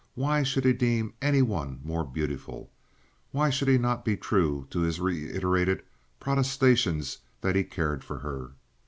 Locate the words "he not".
3.67-4.03